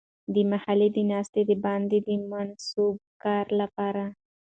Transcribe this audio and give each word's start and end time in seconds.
د 0.33 0.35
محلي 0.51 0.89
د 0.93 0.97
ناستې 1.11 1.41
د 1.49 1.51
باندې 1.65 1.97
د 2.07 2.09
منصوبه 2.31 3.01
کارۍ 3.23 3.53
لپاره. 3.61 4.03